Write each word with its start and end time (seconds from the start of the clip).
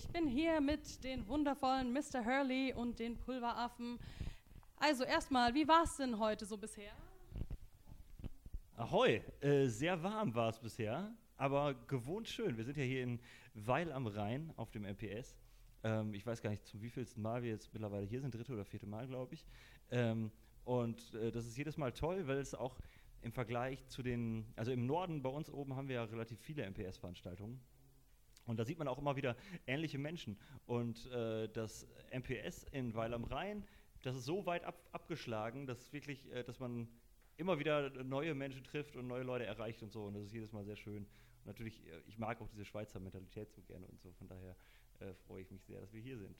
ich 0.00 0.08
bin 0.08 0.26
hier 0.26 0.62
mit 0.62 1.04
den 1.04 1.28
wundervollen 1.28 1.92
Mr. 1.92 2.24
Hurley 2.24 2.72
und 2.72 2.98
den 2.98 3.18
Pulveraffen. 3.18 3.98
Also 4.76 5.04
erstmal, 5.04 5.54
wie 5.54 5.68
war 5.68 5.82
es 5.82 5.96
denn 5.96 6.18
heute 6.18 6.46
so 6.46 6.56
bisher? 6.56 6.92
Ahoi, 8.76 9.20
äh, 9.40 9.66
sehr 9.66 10.02
warm 10.02 10.34
war 10.34 10.48
es 10.48 10.58
bisher, 10.58 11.12
aber 11.36 11.74
gewohnt 11.86 12.28
schön. 12.28 12.56
Wir 12.56 12.64
sind 12.64 12.78
ja 12.78 12.82
hier 12.82 13.02
in 13.02 13.20
Weil 13.52 13.92
am 13.92 14.06
Rhein 14.06 14.54
auf 14.56 14.70
dem 14.70 14.84
MPS. 14.84 15.36
Ähm, 15.84 16.14
ich 16.14 16.24
weiß 16.24 16.40
gar 16.40 16.48
nicht, 16.48 16.66
zum 16.66 16.80
wievielsten 16.80 17.22
Mal 17.22 17.42
wir 17.42 17.50
jetzt 17.50 17.70
mittlerweile 17.74 18.06
hier 18.06 18.22
sind, 18.22 18.34
dritte 18.34 18.54
oder 18.54 18.64
vierte 18.64 18.86
Mal, 18.86 19.06
glaube 19.06 19.34
ich. 19.34 19.44
Ähm, 19.90 20.30
und 20.64 21.12
äh, 21.14 21.30
das 21.30 21.44
ist 21.44 21.58
jedes 21.58 21.76
Mal 21.76 21.92
toll, 21.92 22.26
weil 22.26 22.38
es 22.38 22.54
auch 22.54 22.78
im 23.20 23.32
Vergleich 23.32 23.86
zu 23.88 24.02
den, 24.02 24.46
also 24.56 24.72
im 24.72 24.86
Norden 24.86 25.20
bei 25.20 25.28
uns 25.28 25.50
oben 25.50 25.76
haben 25.76 25.88
wir 25.88 25.96
ja 25.96 26.04
relativ 26.04 26.40
viele 26.40 26.64
MPS-Veranstaltungen. 26.64 27.60
Und 28.46 28.58
da 28.58 28.64
sieht 28.64 28.78
man 28.78 28.88
auch 28.88 28.98
immer 28.98 29.16
wieder 29.16 29.36
ähnliche 29.66 29.98
Menschen. 29.98 30.38
Und 30.66 31.06
äh, 31.06 31.48
das 31.48 31.86
MPS 32.12 32.64
in 32.72 32.94
Weil 32.94 33.14
am 33.14 33.24
Rhein, 33.24 33.64
das 34.02 34.16
ist 34.16 34.24
so 34.24 34.46
weit 34.46 34.64
ab, 34.64 34.74
abgeschlagen, 34.92 35.66
dass 35.66 35.92
wirklich, 35.92 36.30
äh, 36.32 36.42
dass 36.42 36.58
man 36.58 36.88
immer 37.36 37.58
wieder 37.58 37.90
neue 38.04 38.34
Menschen 38.34 38.64
trifft 38.64 38.96
und 38.96 39.06
neue 39.06 39.22
Leute 39.22 39.46
erreicht 39.46 39.82
und 39.82 39.92
so. 39.92 40.04
Und 40.04 40.14
das 40.14 40.24
ist 40.24 40.32
jedes 40.32 40.52
Mal 40.52 40.64
sehr 40.64 40.76
schön. 40.76 41.04
Und 41.04 41.46
natürlich, 41.46 41.86
äh, 41.86 42.00
ich 42.06 42.18
mag 42.18 42.40
auch 42.40 42.48
diese 42.48 42.64
Schweizer 42.64 43.00
Mentalität 43.00 43.52
so 43.52 43.62
gerne 43.62 43.86
und 43.86 44.00
so. 44.00 44.12
Von 44.12 44.28
daher 44.28 44.56
äh, 45.00 45.14
freue 45.14 45.42
ich 45.42 45.50
mich 45.50 45.64
sehr, 45.64 45.80
dass 45.80 45.92
wir 45.92 46.00
hier 46.00 46.18
sind. 46.18 46.36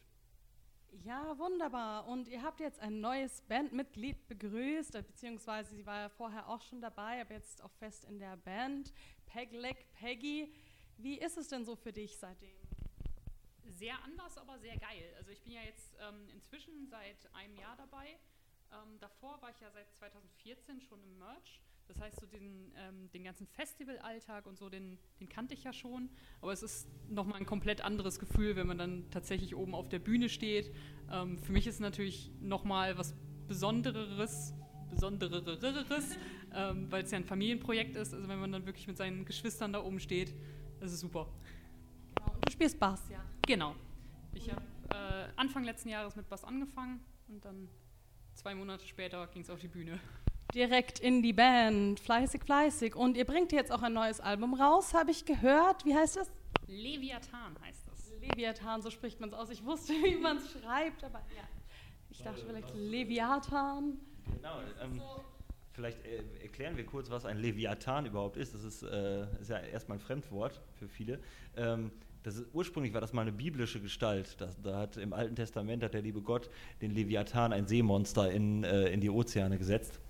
Ja, 1.04 1.38
wunderbar. 1.38 2.06
Und 2.08 2.28
ihr 2.28 2.42
habt 2.42 2.60
jetzt 2.60 2.80
ein 2.80 3.00
neues 3.00 3.42
Bandmitglied 3.42 4.26
begrüßt, 4.28 4.92
beziehungsweise 4.92 5.74
sie 5.74 5.86
war 5.86 6.00
ja 6.00 6.08
vorher 6.08 6.48
auch 6.48 6.60
schon 6.62 6.80
dabei, 6.80 7.20
aber 7.20 7.34
jetzt 7.34 7.62
auch 7.62 7.72
fest 7.72 8.04
in 8.04 8.18
der 8.18 8.36
Band. 8.36 8.92
Pegleg 9.26 9.90
Peggy. 9.92 10.52
Wie 11.02 11.18
ist 11.18 11.38
es 11.38 11.48
denn 11.48 11.64
so 11.64 11.76
für 11.76 11.92
dich 11.92 12.18
seitdem? 12.18 12.56
Sehr 13.64 14.02
anders, 14.04 14.36
aber 14.36 14.58
sehr 14.58 14.76
geil. 14.76 15.14
Also 15.16 15.30
ich 15.30 15.40
bin 15.42 15.54
ja 15.54 15.62
jetzt 15.62 15.96
ähm, 16.00 16.28
inzwischen 16.34 16.86
seit 16.88 17.32
einem 17.34 17.56
Jahr 17.56 17.76
dabei. 17.76 18.18
Ähm, 18.72 18.98
davor 19.00 19.40
war 19.40 19.50
ich 19.50 19.60
ja 19.60 19.70
seit 19.70 19.90
2014 19.94 20.82
schon 20.82 21.02
im 21.02 21.18
Merch. 21.18 21.62
Das 21.88 21.98
heißt, 22.00 22.20
so 22.20 22.26
den, 22.26 22.72
ähm, 22.76 23.10
den 23.12 23.24
ganzen 23.24 23.46
Festivalalltag 23.46 24.46
und 24.46 24.58
so, 24.58 24.68
den, 24.68 24.98
den 25.20 25.28
kannte 25.28 25.54
ich 25.54 25.64
ja 25.64 25.72
schon. 25.72 26.10
Aber 26.42 26.52
es 26.52 26.62
ist 26.62 26.86
nochmal 27.08 27.40
ein 27.40 27.46
komplett 27.46 27.80
anderes 27.80 28.18
Gefühl, 28.18 28.54
wenn 28.56 28.66
man 28.66 28.78
dann 28.78 29.10
tatsächlich 29.10 29.56
oben 29.56 29.74
auf 29.74 29.88
der 29.88 29.98
Bühne 29.98 30.28
steht. 30.28 30.70
Ähm, 31.10 31.38
für 31.38 31.52
mich 31.52 31.66
ist 31.66 31.80
natürlich 31.80 32.30
nochmal 32.40 32.98
was 32.98 33.16
Besondereres, 33.48 34.52
Besondereres, 34.90 36.16
ähm, 36.54 36.92
weil 36.92 37.04
es 37.04 37.10
ja 37.10 37.16
ein 37.16 37.24
Familienprojekt 37.24 37.96
ist. 37.96 38.12
Also 38.12 38.28
wenn 38.28 38.38
man 38.38 38.52
dann 38.52 38.66
wirklich 38.66 38.86
mit 38.86 38.98
seinen 38.98 39.24
Geschwistern 39.24 39.72
da 39.72 39.82
oben 39.82 39.98
steht, 39.98 40.34
das 40.80 40.92
ist 40.92 41.00
super. 41.00 41.26
Genau. 42.14 42.32
Und 42.32 42.48
du 42.48 42.52
spielst 42.52 42.78
Bass, 42.78 43.08
ja? 43.10 43.20
Genau. 43.46 43.74
Ich 44.32 44.50
habe 44.50 44.62
äh, 44.90 45.28
Anfang 45.36 45.64
letzten 45.64 45.88
Jahres 45.88 46.16
mit 46.16 46.28
Bass 46.28 46.44
angefangen 46.44 47.00
und 47.28 47.44
dann 47.44 47.68
zwei 48.34 48.54
Monate 48.54 48.86
später 48.86 49.26
ging 49.28 49.42
es 49.42 49.50
auf 49.50 49.60
die 49.60 49.68
Bühne 49.68 50.00
direkt 50.54 50.98
in 50.98 51.22
die 51.22 51.32
Band. 51.32 52.00
Fleißig, 52.00 52.42
fleißig. 52.44 52.94
Und 52.94 53.16
ihr 53.16 53.24
bringt 53.24 53.52
jetzt 53.52 53.72
auch 53.72 53.82
ein 53.82 53.92
neues 53.92 54.20
Album 54.20 54.54
raus, 54.54 54.94
habe 54.94 55.10
ich 55.10 55.24
gehört. 55.24 55.84
Wie 55.84 55.94
heißt 55.94 56.16
das? 56.16 56.30
Leviathan 56.66 57.56
heißt 57.62 57.86
das. 57.88 58.12
Leviathan, 58.20 58.82
so 58.82 58.90
spricht 58.90 59.20
man 59.20 59.30
es 59.30 59.34
aus. 59.34 59.50
Ich 59.50 59.64
wusste, 59.64 59.92
wie 59.92 60.16
man 60.16 60.36
es 60.36 60.50
schreibt, 60.52 61.04
aber 61.04 61.20
ja. 61.36 61.44
Ich 62.10 62.22
dachte 62.22 62.44
vielleicht 62.44 62.74
Leviathan. 62.74 63.98
Genau. 64.36 64.60
Ähm, 64.82 65.00
vielleicht 65.80 66.04
äh, 66.04 66.42
erklären 66.42 66.76
wir 66.76 66.84
kurz, 66.84 67.10
was 67.10 67.24
ein 67.24 67.38
Leviathan 67.38 68.04
überhaupt 68.04 68.36
ist. 68.36 68.54
Das 68.54 68.62
ist, 68.62 68.82
äh, 68.82 69.22
ist 69.40 69.48
ja 69.48 69.58
erstmal 69.58 69.96
ein 69.96 70.00
Fremdwort 70.00 70.60
für 70.78 70.88
viele. 70.88 71.18
Ähm, 71.56 71.90
ist, 72.22 72.44
ursprünglich 72.52 72.92
war 72.92 73.00
das 73.00 73.14
mal 73.14 73.22
eine 73.22 73.32
biblische 73.32 73.80
Gestalt. 73.80 74.38
Das, 74.40 74.60
da 74.60 74.78
hat 74.78 74.98
im 74.98 75.14
Alten 75.14 75.34
Testament 75.34 75.82
hat 75.82 75.94
der 75.94 76.02
liebe 76.02 76.20
Gott 76.20 76.50
den 76.82 76.90
Leviathan, 76.90 77.54
ein 77.54 77.66
Seemonster, 77.66 78.30
in, 78.30 78.62
äh, 78.62 78.88
in 78.88 79.00
die 79.00 79.08
Ozeane 79.08 79.56
gesetzt. 79.56 80.00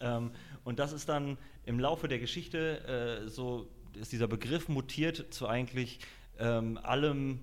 Ähm, 0.00 0.32
und 0.64 0.80
das 0.80 0.92
ist 0.92 1.08
dann 1.08 1.38
im 1.64 1.78
Laufe 1.78 2.08
der 2.08 2.18
Geschichte 2.18 3.22
äh, 3.24 3.28
so, 3.28 3.68
ist 3.94 4.10
dieser 4.10 4.26
Begriff 4.26 4.68
mutiert 4.68 5.32
zu 5.32 5.46
eigentlich 5.46 6.00
ähm, 6.38 6.78
allem 6.82 7.40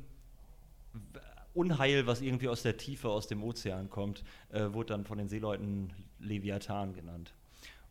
Unheil, 1.57 2.07
was 2.07 2.21
irgendwie 2.21 2.47
aus 2.47 2.61
der 2.61 2.77
Tiefe, 2.77 3.09
aus 3.09 3.27
dem 3.27 3.43
Ozean 3.43 3.89
kommt, 3.89 4.23
äh, 4.49 4.71
wurde 4.71 4.93
dann 4.93 5.05
von 5.05 5.17
den 5.17 5.27
Seeleuten 5.27 5.91
Leviathan 6.19 6.93
genannt. 6.93 7.33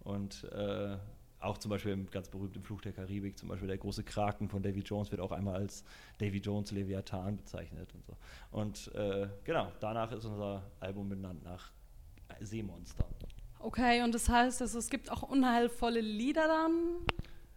Und 0.00 0.44
äh, 0.52 0.96
auch 1.40 1.58
zum 1.58 1.70
Beispiel 1.70 1.92
im 1.92 2.10
ganz 2.10 2.28
berühmten 2.28 2.62
Fluch 2.62 2.80
der 2.80 2.92
Karibik, 2.92 3.36
zum 3.38 3.48
Beispiel 3.48 3.68
der 3.68 3.78
große 3.78 4.04
Kraken 4.04 4.48
von 4.48 4.62
Davy 4.62 4.80
Jones 4.80 5.10
wird 5.10 5.20
auch 5.20 5.32
einmal 5.32 5.56
als 5.56 5.84
Davy 6.18 6.38
Jones 6.38 6.70
Leviathan 6.70 7.36
bezeichnet 7.36 7.92
und 7.94 8.04
so. 8.06 8.16
Und 8.50 8.94
äh, 8.94 9.28
genau, 9.44 9.72
danach 9.80 10.12
ist 10.12 10.24
unser 10.24 10.62
Album 10.80 11.08
benannt 11.08 11.44
nach 11.44 11.72
Seemonstern. 12.40 13.06
Okay, 13.58 14.02
und 14.02 14.14
das 14.14 14.28
heißt, 14.28 14.62
also 14.62 14.78
es 14.78 14.90
gibt 14.90 15.10
auch 15.10 15.22
unheilvolle 15.22 16.00
Lieder 16.00 16.46
dann? 16.46 16.72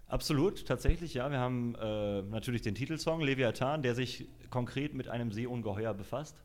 Absolut, 0.09 0.65
tatsächlich, 0.65 1.13
ja. 1.13 1.29
Wir 1.29 1.37
haben 1.37 1.75
äh, 1.75 2.23
natürlich 2.23 2.63
den 2.63 2.73
Titelsong 2.73 3.21
Leviathan, 3.21 3.83
der 3.83 3.93
sich 3.93 4.27
konkret 4.49 4.95
mit 4.95 5.07
einem 5.07 5.31
Seeungeheuer 5.31 5.93
befasst. 5.93 6.35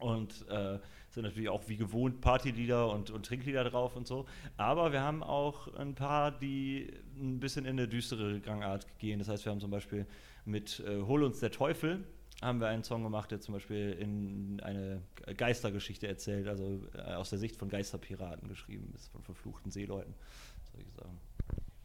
Und 0.00 0.46
äh, 0.48 0.80
sind 1.10 1.22
natürlich 1.22 1.48
auch 1.48 1.68
wie 1.68 1.76
gewohnt 1.76 2.20
Partylieder 2.20 2.90
und, 2.90 3.10
und 3.10 3.24
Trinklieder 3.24 3.62
drauf 3.62 3.94
und 3.94 4.08
so. 4.08 4.26
Aber 4.56 4.90
wir 4.90 5.02
haben 5.02 5.22
auch 5.22 5.72
ein 5.74 5.94
paar, 5.94 6.32
die 6.32 6.92
ein 7.16 7.38
bisschen 7.38 7.64
in 7.64 7.78
eine 7.78 7.86
düstere 7.86 8.40
Gangart 8.40 8.86
gehen. 8.98 9.20
Das 9.20 9.28
heißt, 9.28 9.44
wir 9.44 9.52
haben 9.52 9.60
zum 9.60 9.70
Beispiel 9.70 10.04
mit 10.44 10.80
äh, 10.80 11.00
Hol 11.02 11.22
uns 11.22 11.38
der 11.38 11.52
Teufel, 11.52 12.02
haben 12.42 12.60
wir 12.60 12.66
einen 12.66 12.82
Song 12.82 13.04
gemacht, 13.04 13.30
der 13.30 13.40
zum 13.40 13.54
Beispiel 13.54 13.92
in 13.92 14.60
eine 14.64 15.00
Geistergeschichte 15.36 16.08
erzählt, 16.08 16.48
also 16.48 16.80
äh, 16.94 17.14
aus 17.14 17.30
der 17.30 17.38
Sicht 17.38 17.56
von 17.56 17.68
Geisterpiraten 17.68 18.48
geschrieben 18.48 18.92
ist, 18.96 19.08
von 19.12 19.22
verfluchten 19.22 19.70
Seeleuten. 19.70 20.14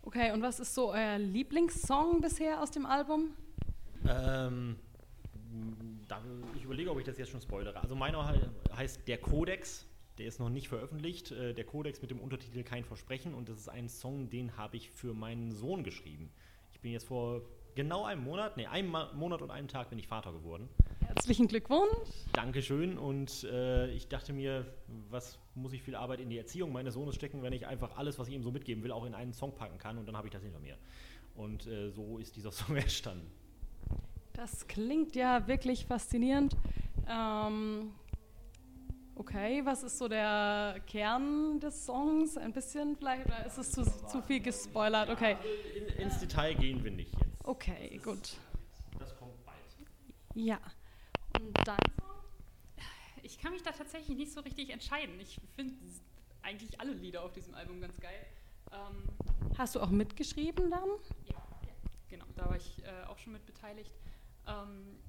Okay, 0.09 0.31
und 0.31 0.42
was 0.42 0.59
ist 0.59 0.74
so 0.74 0.92
euer 0.92 1.20
Lieblingssong 1.20 2.20
bisher 2.20 2.64
aus 2.64 2.72
dem 2.72 2.88
Album? 2.88 3.30
Ähm, 4.08 4.75
ich 6.56 6.64
überlege, 6.64 6.90
ob 6.90 6.97
ich 6.97 7.06
das 7.06 7.20
jetzt 7.20 7.30
schon 7.30 7.42
spoilere. 7.42 7.80
Also 7.80 7.96
meiner 7.96 8.28
heißt 8.75 9.08
Der 9.08 9.19
Kodex, 9.19 9.86
der 10.18 10.25
ist 10.25 10.40
noch 10.40 10.50
nicht 10.50 10.68
veröffentlicht. 10.68 11.30
Äh, 11.30 11.53
der 11.53 11.64
Kodex 11.64 12.02
mit 12.02 12.09
dem 12.09 12.19
Untertitel 12.19 12.64
Kein 12.64 12.86
Versprechen 12.86 13.36
und 13.36 13.50
das 13.50 13.59
ist 13.59 13.69
ein 13.69 13.88
Song, 13.88 14.31
den 14.31 14.58
habe 14.58 14.78
ich 14.78 14.90
für 14.90 15.14
meinen 15.14 15.52
Sohn 15.52 15.84
geschrieben. 15.84 16.31
Ich 16.72 16.80
bin 16.80 16.92
jetzt 16.92 17.06
vor 17.06 17.44
genau 17.75 18.03
einem 18.03 18.24
Monat, 18.24 18.58
nee, 18.58 18.66
einem 18.66 18.92
Monat 19.14 19.44
und 19.44 19.52
einem 19.52 19.68
Tag 19.68 19.92
bin 19.92 20.00
ich 20.00 20.08
Vater 20.08 20.31
geworden. 20.31 20.69
Herzlichen 21.30 21.48
Glückwunsch. 21.48 22.10
Dankeschön. 22.34 22.98
Und 22.98 23.44
äh, 23.44 23.92
ich 23.92 24.08
dachte 24.08 24.34
mir, 24.34 24.66
was 25.12 25.38
muss 25.54 25.74
ich 25.74 25.84
viel 25.84 25.94
Arbeit 25.94 26.22
in 26.22 26.30
die 26.32 26.40
Erziehung 26.40 26.72
meines 26.72 26.96
Sohnes 26.96 27.14
stecken, 27.14 27.44
wenn 27.44 27.54
ich 27.54 27.68
einfach 27.68 27.96
alles, 27.98 28.18
was 28.18 28.30
ich 28.30 28.34
ihm 28.34 28.42
so 28.42 28.50
mitgeben 28.50 28.84
will, 28.84 28.92
auch 28.92 29.06
in 29.06 29.14
einen 29.14 29.32
Song 29.32 29.54
packen 29.54 29.78
kann. 29.78 30.00
Und 30.00 30.08
dann 30.08 30.18
habe 30.18 30.26
ich 30.26 30.34
das 30.34 30.42
hinter 30.42 30.58
mir. 30.58 30.76
Und 31.36 31.68
äh, 31.68 31.92
so 31.92 32.18
ist 32.18 32.36
dieser 32.36 32.52
Song 32.52 32.76
entstanden. 32.78 33.30
Das 34.34 34.68
klingt 34.68 35.16
ja 35.16 35.48
wirklich 35.48 35.86
faszinierend. 35.86 36.58
Ähm, 37.08 37.92
okay, 39.14 39.62
was 39.66 39.84
ist 39.84 40.00
so 40.00 40.08
der 40.08 40.78
Kern 40.88 41.60
des 41.60 41.86
Songs? 41.86 42.38
Ein 42.38 42.54
bisschen 42.54 42.96
vielleicht, 42.96 43.28
oder 43.28 43.46
ist 43.46 43.60
es 43.60 43.72
zu, 43.72 43.84
zu 43.84 44.24
viel 44.24 44.40
gespoilert? 44.40 45.12
Okay. 45.12 45.38
In, 45.78 46.06
ins 46.06 46.18
Detail 46.18 46.56
gehen 46.56 46.84
wir 46.84 46.90
nicht 46.90 47.14
jetzt. 47.14 47.46
Okay, 47.48 48.02
gut. 48.04 48.36
Das 48.98 49.16
kommt 49.16 49.46
bald. 49.46 49.60
Ja. 50.34 50.60
Und 51.38 51.54
dann? 51.66 51.78
Ich 53.24 53.38
kann 53.38 53.52
mich 53.52 53.64
da 53.64 53.72
tatsächlich 53.72 54.18
nicht 54.18 54.32
so 54.32 54.42
richtig 54.42 54.70
entscheiden. 54.72 55.20
Ich 55.20 55.40
finde 55.56 55.76
eigentlich 56.42 56.80
alle 56.80 56.94
Lieder 56.94 57.24
auf 57.24 57.34
diesem 57.34 57.54
Album 57.54 57.82
ganz 57.82 58.00
geil. 58.00 58.26
Ähm, 58.72 59.04
Hast 59.58 59.76
du 59.76 59.82
auch 59.82 59.90
mitgeschrieben 59.90 60.72
dann? 60.72 60.90
Ja, 61.26 61.36
ja 61.36 61.74
genau. 62.10 62.26
Da 62.36 62.50
war 62.50 62.56
ich 62.56 62.84
äh, 62.84 63.06
auch 63.08 63.18
schon 63.18 63.34
mit 63.34 63.46
beteiligt. 63.46 63.92
Ähm, 64.48 65.00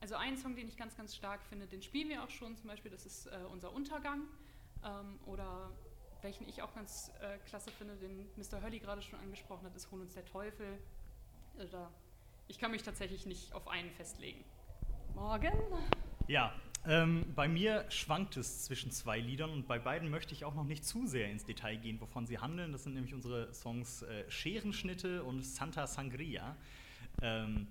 also 0.00 0.14
einen 0.16 0.36
Song, 0.36 0.54
den 0.54 0.68
ich 0.68 0.76
ganz, 0.76 0.96
ganz 0.96 1.16
stark 1.16 1.42
finde, 1.44 1.66
den 1.66 1.82
spielen 1.82 2.08
wir 2.08 2.22
auch 2.22 2.30
schon 2.30 2.56
zum 2.56 2.68
Beispiel, 2.68 2.90
das 2.90 3.06
ist 3.06 3.26
äh, 3.26 3.38
unser 3.50 3.72
Untergang. 3.72 4.22
Ähm, 4.84 5.18
oder 5.24 5.72
welchen 6.22 6.48
ich 6.48 6.62
auch 6.62 6.74
ganz 6.74 7.10
äh, 7.20 7.38
klasse 7.48 7.70
finde, 7.70 7.96
den 7.96 8.28
Mr. 8.36 8.62
Hurley 8.62 8.78
gerade 8.78 9.02
schon 9.02 9.18
angesprochen 9.18 9.64
hat, 9.66 9.74
ist 9.74 9.90
Hol 9.90 10.00
uns 10.00 10.14
der 10.14 10.24
Teufel. 10.24 10.78
Oder 11.58 11.90
ich 12.48 12.58
kann 12.58 12.70
mich 12.70 12.82
tatsächlich 12.82 13.26
nicht 13.26 13.52
auf 13.52 13.68
einen 13.68 13.90
festlegen. 13.92 14.44
Morgen? 15.16 15.50
Ja, 16.28 16.52
ähm, 16.86 17.24
bei 17.34 17.48
mir 17.48 17.86
schwankt 17.88 18.36
es 18.36 18.64
zwischen 18.64 18.90
zwei 18.90 19.18
Liedern 19.18 19.48
und 19.50 19.66
bei 19.66 19.78
beiden 19.78 20.10
möchte 20.10 20.34
ich 20.34 20.44
auch 20.44 20.54
noch 20.54 20.64
nicht 20.64 20.84
zu 20.84 21.06
sehr 21.06 21.30
ins 21.30 21.46
Detail 21.46 21.76
gehen, 21.76 21.98
wovon 22.02 22.26
sie 22.26 22.38
handeln. 22.38 22.70
Das 22.70 22.84
sind 22.84 22.92
nämlich 22.92 23.14
unsere 23.14 23.52
Songs 23.54 24.02
äh, 24.02 24.30
Scherenschnitte 24.30 25.24
und 25.24 25.42
Santa 25.42 25.86
Sangria. 25.86 26.54
Ähm, 27.22 27.66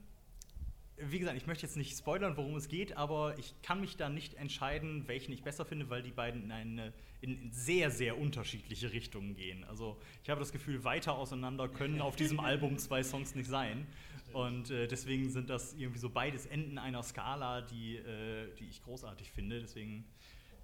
wie 0.97 1.19
gesagt, 1.19 1.35
ich 1.37 1.45
möchte 1.45 1.65
jetzt 1.65 1.75
nicht 1.75 1.97
spoilern, 1.97 2.37
worum 2.37 2.55
es 2.55 2.67
geht, 2.67 2.95
aber 2.95 3.37
ich 3.37 3.53
kann 3.61 3.81
mich 3.81 3.97
da 3.97 4.09
nicht 4.09 4.35
entscheiden, 4.35 5.07
welchen 5.07 5.33
ich 5.33 5.43
besser 5.43 5.65
finde, 5.65 5.89
weil 5.89 6.01
die 6.01 6.11
beiden 6.11 6.43
in, 6.43 6.51
eine, 6.51 6.93
in 7.21 7.51
sehr, 7.51 7.91
sehr 7.91 8.17
unterschiedliche 8.17 8.93
Richtungen 8.93 9.35
gehen. 9.35 9.65
Also 9.65 9.97
ich 10.23 10.29
habe 10.29 10.39
das 10.39 10.51
Gefühl, 10.51 10.83
weiter 10.83 11.17
auseinander 11.17 11.67
können 11.67 11.99
auf 12.01 12.15
diesem 12.15 12.39
Album 12.41 12.77
zwei 12.77 13.03
Songs 13.03 13.35
nicht 13.35 13.49
sein. 13.49 13.85
Und 14.31 14.71
äh, 14.71 14.87
deswegen 14.87 15.29
sind 15.29 15.49
das 15.49 15.73
irgendwie 15.73 15.99
so 15.99 16.09
beides 16.09 16.45
Enden 16.45 16.77
einer 16.77 17.03
Skala, 17.03 17.61
die, 17.61 17.97
äh, 17.97 18.53
die 18.59 18.67
ich 18.67 18.81
großartig 18.83 19.31
finde. 19.31 19.59
Deswegen 19.59 20.05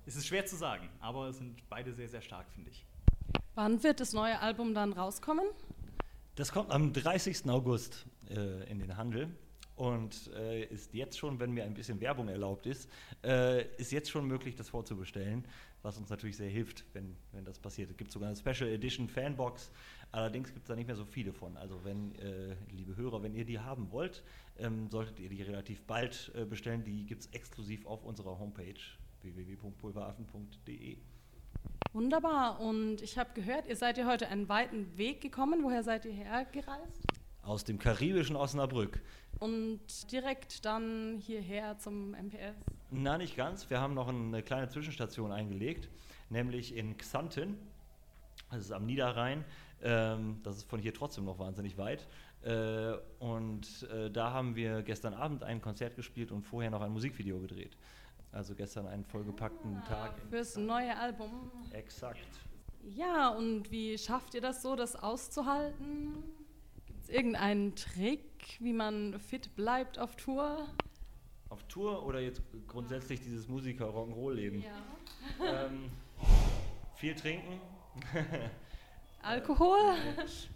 ist 0.06 0.16
es 0.16 0.26
schwer 0.26 0.46
zu 0.46 0.56
sagen, 0.56 0.90
aber 1.00 1.28
es 1.28 1.38
sind 1.38 1.62
beide 1.70 1.94
sehr, 1.94 2.08
sehr 2.08 2.22
stark, 2.22 2.50
finde 2.52 2.72
ich. 2.72 2.86
Wann 3.56 3.84
wird 3.84 4.00
das 4.00 4.14
neue 4.14 4.40
Album 4.40 4.74
dann 4.74 4.94
rauskommen? 4.94 5.46
Das 6.36 6.52
kommt 6.52 6.72
am 6.72 6.94
30. 6.94 7.50
August 7.50 8.06
äh, 8.30 8.70
in 8.70 8.80
den 8.80 8.96
Handel 8.96 9.30
und 9.76 10.32
äh, 10.36 10.66
ist 10.66 10.94
jetzt 10.94 11.18
schon, 11.18 11.40
wenn 11.40 11.52
mir 11.52 11.64
ein 11.64 11.74
bisschen 11.74 12.00
Werbung 12.02 12.28
erlaubt 12.28 12.66
ist, 12.66 12.90
äh, 13.24 13.66
ist 13.78 13.92
jetzt 13.92 14.10
schon 14.10 14.28
möglich, 14.28 14.56
das 14.56 14.70
vorzubestellen, 14.70 15.46
was 15.82 15.98
uns 15.98 16.10
natürlich 16.10 16.38
sehr 16.38 16.50
hilft, 16.50 16.86
wenn, 16.94 17.16
wenn 17.32 17.46
das 17.46 17.58
passiert. 17.58 17.90
Es 17.90 17.98
gibt 17.98 18.12
sogar 18.12 18.30
eine 18.30 18.38
Special 18.38 18.70
Edition 18.70 19.08
Fanbox, 19.08 19.72
allerdings 20.12 20.50
gibt 20.50 20.64
es 20.64 20.68
da 20.68 20.76
nicht 20.76 20.88
mehr 20.88 20.96
so 20.96 21.06
viele 21.06 21.34
von. 21.34 21.58
Also 21.58 21.84
wenn, 21.84 22.16
äh, 22.16 22.56
liebe 22.72 22.96
Hörer, 22.96 23.24
wenn 23.24 23.34
ihr 23.34 23.46
die 23.46 23.60
haben 23.60 23.92
wollt, 23.92 24.24
ähm, 24.60 24.90
solltet 24.90 25.20
ihr 25.20 25.30
die 25.30 25.42
relativ 25.42 25.82
bald 25.84 26.32
äh, 26.36 26.46
bestellen. 26.46 26.84
Die 26.84 27.06
gibt 27.06 27.22
es 27.22 27.30
exklusiv 27.32 27.86
auf 27.86 28.04
unserer 28.04 28.38
Homepage 28.38 28.76
www.pulveraffen.de. 29.22 30.98
Wunderbar. 31.94 32.60
Und 32.62 33.02
ich 33.02 33.18
habe 33.18 33.32
gehört, 33.34 33.68
ihr 33.68 33.76
seid 33.76 33.98
ja 33.98 34.06
heute 34.06 34.28
einen 34.30 34.48
weiten 34.48 34.98
Weg 34.98 35.22
gekommen. 35.22 35.64
Woher 35.64 35.84
seid 35.84 36.06
ihr 36.06 36.14
hergereist? 36.14 37.06
Aus 37.44 37.64
dem 37.64 37.80
karibischen 37.80 38.36
Osnabrück. 38.36 39.02
Und 39.42 40.12
direkt 40.12 40.66
dann 40.66 41.18
hierher 41.18 41.76
zum 41.80 42.12
MPS? 42.12 42.64
Na, 42.92 43.18
nicht 43.18 43.36
ganz. 43.36 43.68
Wir 43.72 43.82
haben 43.82 43.96
noch 43.96 44.08
eine 44.08 44.44
kleine 44.44 44.70
Zwischenstation 44.70 45.32
eingelegt, 45.32 45.90
nämlich 46.30 46.76
in 46.76 46.96
Xanten. 46.96 47.58
Das 48.52 48.60
ist 48.60 48.72
am 48.72 48.86
Niederrhein. 48.86 49.44
Ähm, 49.82 50.40
das 50.44 50.58
ist 50.58 50.70
von 50.70 50.80
hier 50.80 50.94
trotzdem 50.94 51.26
noch 51.26 51.40
wahnsinnig 51.40 51.76
weit. 51.80 52.06
Äh, 52.44 52.94
und 53.18 53.90
äh, 53.92 54.12
da 54.12 54.32
haben 54.32 54.56
wir 54.56 54.84
gestern 54.84 55.16
Abend 55.16 55.42
ein 55.42 55.60
Konzert 55.60 55.96
gespielt 55.96 56.32
und 56.32 56.44
vorher 56.44 56.70
noch 56.70 56.82
ein 56.82 56.92
Musikvideo 56.92 57.40
gedreht. 57.40 57.76
Also 58.32 58.54
gestern 58.54 58.86
einen 58.86 59.06
vollgepackten 59.06 59.78
ah, 59.78 59.88
Tag. 59.88 60.20
Fürs 60.30 60.56
neue 60.56 60.96
Album. 60.96 61.50
Exakt. 61.72 62.20
Ja, 62.84 63.30
und 63.30 63.72
wie 63.72 63.98
schafft 63.98 64.36
ihr 64.36 64.42
das 64.42 64.62
so, 64.62 64.76
das 64.76 64.96
auszuhalten? 64.96 66.24
Irgendeinen 67.12 67.76
Trick, 67.76 68.58
wie 68.60 68.74
man 68.74 69.20
fit 69.20 69.56
bleibt 69.56 70.00
auf 70.00 70.16
Tour? 70.16 70.68
Auf 71.50 71.64
Tour 71.68 72.06
oder 72.06 72.20
jetzt 72.20 72.42
grundsätzlich 72.68 73.20
dieses 73.20 73.48
Musiker-Rock'n'Roll-Leben? 73.48 74.64
Ja. 74.64 75.66
Ähm, 75.66 75.90
viel 76.96 77.14
trinken. 77.16 77.60
Alkohol? 79.22 79.96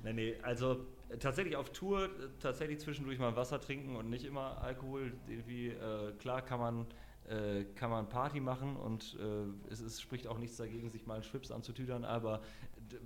Nein, 0.04 0.16
nee, 0.16 0.36
also 0.42 0.86
tatsächlich 1.20 1.56
auf 1.56 1.72
Tour, 1.72 2.10
tatsächlich 2.40 2.80
zwischendurch 2.80 3.20
mal 3.20 3.36
Wasser 3.36 3.60
trinken 3.62 3.96
und 3.96 4.10
nicht 4.10 4.26
immer 4.26 4.62
Alkohol. 4.62 5.14
Irgendwie, 5.28 5.68
äh, 5.68 6.14
klar 6.14 6.42
kann 6.42 6.60
man, 6.60 6.88
äh, 7.28 7.66
kann 7.76 7.90
man 7.90 8.10
Party 8.10 8.40
machen 8.40 8.76
und 8.76 9.18
äh, 9.20 9.72
es, 9.72 9.82
es, 9.82 10.02
spricht 10.02 10.28
auch 10.28 10.40
nichts 10.40 10.58
dagegen, 10.58 10.90
sich 10.90 11.06
mal 11.06 11.16
einen 11.16 11.24
Schwips 11.24 11.52
anzutüdern, 11.52 12.06
aber 12.06 12.42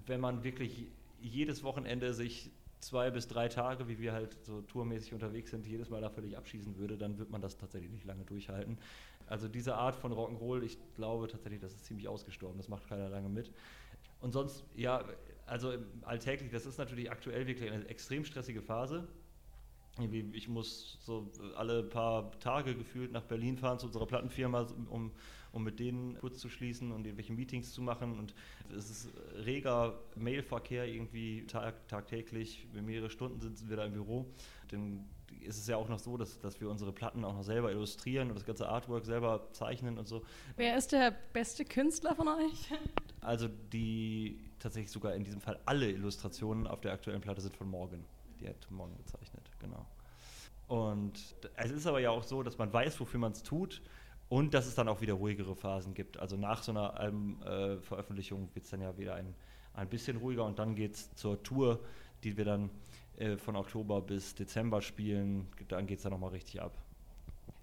wenn 0.06 0.22
man 0.22 0.44
wirklich 0.44 0.88
jedes 1.20 1.64
Wochenende 1.64 2.14
sich 2.14 2.52
zwei 2.80 3.12
bis 3.12 3.28
drei 3.28 3.48
Tage, 3.48 3.88
wie 3.88 4.00
wir 4.00 4.14
halt 4.14 4.38
so 4.46 4.62
tourmäßig 4.62 5.14
unterwegs 5.14 5.52
sind, 5.52 5.66
jedes 5.66 5.90
Mal 5.90 6.02
da 6.02 6.10
völlig 6.10 6.38
abschießen 6.38 6.78
würde, 6.78 6.98
dann 6.98 7.18
wird 7.18 7.30
man 7.30 7.42
das 7.42 7.58
tatsächlich 7.58 7.92
nicht 7.92 8.06
lange 8.06 8.24
durchhalten. 8.24 8.78
Also 9.28 9.48
diese 9.48 9.76
Art 9.76 9.96
von 9.96 10.12
Rock'n'Roll, 10.12 10.64
ich 10.64 10.78
glaube 10.96 11.28
tatsächlich, 11.28 11.62
das 11.62 11.74
ist 11.74 11.86
ziemlich 11.86 12.08
ausgestorben, 12.08 12.58
das 12.58 12.68
macht 12.68 12.88
keiner 12.88 13.10
lange 13.10 13.30
mit. 13.30 13.52
Und 14.22 14.32
sonst, 14.32 14.66
ja, 14.76 15.06
also 15.46 15.74
alltäglich, 16.02 16.52
das 16.52 16.66
ist 16.66 16.78
natürlich 16.78 17.12
aktuell 17.12 17.48
wirklich 17.48 17.72
eine 17.72 17.88
extrem 17.88 18.26
stressige 18.26 18.62
Phase. 18.62 19.08
Ich 20.34 20.48
muss 20.48 20.98
so 21.02 21.30
alle 21.56 21.84
paar 21.84 22.32
Tage 22.40 22.76
gefühlt 22.76 23.12
nach 23.12 23.24
Berlin 23.24 23.58
fahren 23.58 23.80
zu 23.80 23.88
unserer 23.88 24.06
Plattenfirma, 24.06 24.68
um 24.90 25.12
um 25.52 25.64
mit 25.64 25.80
denen 25.80 26.18
kurz 26.20 26.40
zu 26.40 26.50
schließen 26.50 26.92
und 26.92 27.06
irgendwelche 27.06 27.34
Meetings 27.34 27.74
zu 27.74 27.82
machen. 27.82 28.18
Und 28.18 28.34
es 28.76 28.90
ist 28.90 29.10
reger 29.46 30.00
Mailverkehr 30.16 30.86
irgendwie 30.86 31.46
tag, 31.48 31.88
tagtäglich. 31.88 32.68
Mehrere 32.74 33.10
Stunden 33.10 33.40
sitzen 33.40 33.70
wir 33.70 33.78
da 33.78 33.86
im 33.86 33.94
Büro. 33.94 34.26
Dann 34.70 35.06
ist 35.42 35.58
es 35.58 35.68
ja 35.68 35.78
auch 35.78 35.90
noch 35.90 36.00
so, 36.00 36.18
dass, 36.18 36.40
dass 36.40 36.60
wir 36.60 36.70
unsere 36.70 36.92
Platten 36.92 37.24
auch 37.24 37.34
noch 37.34 37.44
selber 37.44 37.72
illustrieren 37.72 38.30
und 38.30 38.36
das 38.36 38.46
ganze 38.46 38.68
Artwork 38.68 39.06
selber 39.06 39.48
zeichnen 39.52 39.98
und 39.98 40.08
so. 40.08 40.24
Wer 40.58 40.78
ist 40.78 40.92
der 40.92 41.16
beste 41.34 41.66
Künstler 41.66 42.16
von 42.16 42.28
euch? 42.28 42.72
Also 43.22 43.48
die 43.48 44.40
tatsächlich 44.60 44.92
sogar 44.92 45.14
in 45.14 45.24
diesem 45.24 45.42
Fall 45.42 45.60
alle 45.66 45.90
Illustrationen 45.92 46.68
auf 46.68 46.82
der 46.82 46.94
aktuellen 46.94 47.22
Platte 47.22 47.42
sind 47.42 47.56
von 47.56 47.70
Morgan. 47.70 48.04
Die 48.40 48.48
hat 48.48 48.72
Morgan 48.72 48.98
gezeichnet, 48.98 49.39
genau. 49.60 49.86
Und 50.68 51.36
es 51.56 51.72
ist 51.72 51.88
aber 51.88 52.00
ja 52.00 52.12
auch 52.12 52.24
so, 52.24 52.44
dass 52.44 52.58
man 52.58 52.72
weiß, 52.72 53.00
wofür 53.00 53.20
man 53.20 53.32
es 53.32 53.42
tut 53.42 53.82
und 54.30 54.54
dass 54.54 54.68
es 54.68 54.76
dann 54.76 54.88
auch 54.88 55.02
wieder 55.02 55.14
ruhigere 55.14 55.56
Phasen 55.56 55.94
gibt. 55.94 56.18
Also 56.18 56.38
nach 56.38 56.62
so 56.62 56.72
einer 56.72 57.00
Albumveröffentlichung 57.00 58.50
äh, 58.52 58.56
wird 58.56 58.66
es 58.66 58.72
dann 58.72 58.82
ja 58.82 58.96
wieder 58.98 59.16
ein, 59.16 59.34
ein 59.74 59.90
bisschen 59.90 60.18
ruhiger 60.18 60.46
und 60.46 60.60
dann 60.60 60.76
geht 60.76 60.94
es 60.94 61.16
zur 61.16 61.42
Tour, 61.42 61.80
die 62.24 62.38
wir 62.38 62.46
dann 62.46 62.70
äh, 63.18 63.38
von 63.38 63.56
Oktober 63.56 64.02
bis 64.02 64.36
Dezember 64.36 64.82
spielen. 64.82 65.48
Dann 65.68 65.88
geht 65.88 65.98
es 65.98 66.04
dann 66.04 66.12
nochmal 66.12 66.32
richtig 66.32 66.62
ab. 66.62 66.78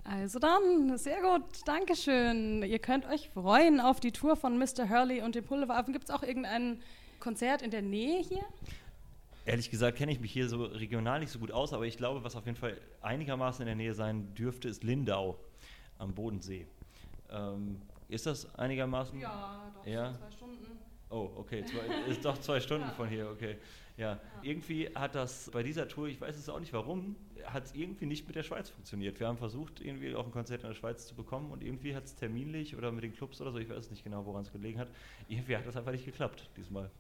Also 0.02 0.38
dann, 0.38 0.96
sehr 0.99 1.20
gut, 1.20 1.44
Dankeschön. 1.64 2.62
Ihr 2.62 2.78
könnt 2.78 3.06
euch 3.06 3.28
freuen 3.31 3.81
auf 3.81 3.99
die 3.99 4.12
Tour 4.12 4.37
von 4.37 4.56
Mr. 4.58 4.88
Hurley 4.88 5.20
und 5.22 5.34
dem 5.34 5.44
Pulveraffen. 5.44 5.92
Gibt 5.92 6.08
es 6.08 6.14
auch 6.14 6.22
irgendein 6.22 6.81
Konzert 7.19 7.62
in 7.62 7.70
der 7.70 7.82
Nähe 7.82 8.22
hier? 8.22 8.44
Ehrlich 9.46 9.70
gesagt 9.70 9.96
kenne 9.96 10.10
ich 10.10 10.19
mich 10.19 10.32
hier 10.32 10.48
so 10.48 10.64
regional 10.64 11.20
nicht 11.20 11.31
so 11.31 11.38
gut 11.38 11.52
aus, 11.52 11.72
aber 11.72 11.87
ich 11.87 11.96
glaube, 11.96 12.25
was 12.25 12.34
auf 12.34 12.46
jeden 12.46 12.58
Fall 12.58 12.81
einigermaßen 13.00 13.62
in 13.62 13.66
der 13.66 13.76
Nähe 13.76 13.94
sein 13.94 14.34
dürfte, 14.34 14.69
ist 14.69 14.82
Lindau 14.82 15.38
am 15.98 16.12
Bodensee. 16.12 16.66
Ähm, 17.31 17.81
ist 18.08 18.26
das 18.26 18.52
einigermaßen? 18.56 19.20
Ja, 19.20 19.72
doch, 19.72 19.87
ja? 19.87 20.12
zwei 20.14 20.31
Stunden. 20.32 20.66
Oh, 21.10 21.31
okay, 21.37 21.64
zwei, 21.64 22.10
ist 22.10 22.25
doch 22.25 22.37
zwei 22.38 22.58
Stunden 22.66 22.88
ja. 22.88 22.94
von 22.94 23.08
hier, 23.08 23.31
okay. 23.31 23.56
Ja. 23.96 24.14
ja. 24.14 24.20
irgendwie 24.43 24.88
hat 24.93 25.14
das 25.14 25.49
bei 25.52 25.62
dieser 25.62 25.87
Tour, 25.87 26.08
ich 26.08 26.20
weiß 26.20 26.37
es 26.37 26.49
auch 26.49 26.58
nicht 26.58 26.72
warum, 26.72 27.14
hat 27.44 27.66
es 27.66 27.75
irgendwie 27.76 28.06
nicht 28.06 28.26
mit 28.26 28.34
der 28.34 28.42
Schweiz 28.42 28.69
funktioniert. 28.69 29.20
Wir 29.20 29.28
haben 29.28 29.38
versucht, 29.38 29.81
irgendwie 29.81 30.12
auch 30.16 30.26
ein 30.26 30.32
Konzert 30.32 30.64
in 30.64 30.69
der 30.70 30.75
Schweiz 30.75 31.06
zu 31.06 31.14
bekommen 31.14 31.52
und 31.52 31.62
irgendwie 31.62 31.94
hat 31.94 32.04
es 32.04 32.16
terminlich 32.16 32.76
oder 32.76 32.90
mit 32.90 33.04
den 33.04 33.12
Clubs 33.12 33.40
oder 33.40 33.52
so, 33.52 33.58
ich 33.58 33.70
weiß 33.70 33.90
nicht 33.90 34.02
genau, 34.02 34.26
woran 34.26 34.42
es 34.42 34.50
gelegen 34.50 34.81
hat, 34.81 34.88
irgendwie 35.28 35.56
hat 35.56 35.64
das 35.66 35.76
einfach 35.76 35.92
nicht 35.92 36.04
geklappt 36.04 36.50
diesmal. 36.56 36.90